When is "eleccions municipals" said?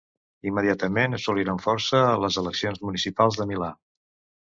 2.45-3.43